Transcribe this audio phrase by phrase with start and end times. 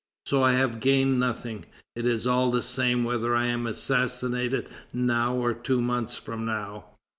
[0.25, 5.35] So I have gained nothing; it is all the same whether I am assassinated now
[5.35, 6.85] or two months from now!"